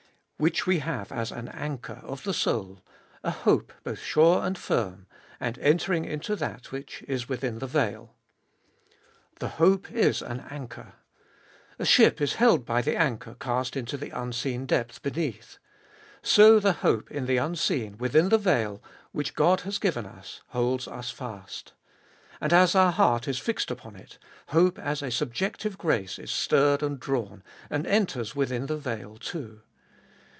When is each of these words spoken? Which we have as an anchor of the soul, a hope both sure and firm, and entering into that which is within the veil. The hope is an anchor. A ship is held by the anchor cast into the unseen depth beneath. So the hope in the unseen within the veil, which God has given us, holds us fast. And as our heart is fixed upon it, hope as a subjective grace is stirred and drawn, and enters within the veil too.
Which 0.41 0.65
we 0.65 0.79
have 0.79 1.11
as 1.11 1.31
an 1.31 1.49
anchor 1.49 1.99
of 2.01 2.23
the 2.23 2.33
soul, 2.33 2.83
a 3.23 3.29
hope 3.29 3.71
both 3.83 3.99
sure 3.99 4.43
and 4.43 4.57
firm, 4.57 5.05
and 5.39 5.55
entering 5.59 6.03
into 6.03 6.35
that 6.35 6.71
which 6.71 7.03
is 7.07 7.29
within 7.29 7.59
the 7.59 7.67
veil. 7.67 8.15
The 9.37 9.49
hope 9.49 9.91
is 9.91 10.23
an 10.23 10.39
anchor. 10.49 10.93
A 11.77 11.85
ship 11.85 12.19
is 12.19 12.33
held 12.41 12.65
by 12.65 12.81
the 12.81 12.95
anchor 12.97 13.35
cast 13.39 13.77
into 13.77 13.97
the 13.97 14.09
unseen 14.09 14.65
depth 14.65 15.03
beneath. 15.03 15.59
So 16.23 16.59
the 16.59 16.73
hope 16.73 17.11
in 17.11 17.27
the 17.27 17.37
unseen 17.37 17.99
within 17.99 18.29
the 18.29 18.39
veil, 18.39 18.81
which 19.11 19.35
God 19.35 19.59
has 19.61 19.77
given 19.77 20.07
us, 20.07 20.41
holds 20.47 20.87
us 20.87 21.11
fast. 21.11 21.73
And 22.41 22.51
as 22.51 22.73
our 22.73 22.91
heart 22.93 23.27
is 23.27 23.37
fixed 23.37 23.69
upon 23.69 23.95
it, 23.95 24.17
hope 24.47 24.79
as 24.79 25.03
a 25.03 25.11
subjective 25.11 25.77
grace 25.77 26.17
is 26.17 26.31
stirred 26.31 26.81
and 26.81 26.99
drawn, 26.99 27.43
and 27.69 27.85
enters 27.85 28.35
within 28.35 28.65
the 28.65 28.77
veil 28.77 29.17
too. 29.17 29.61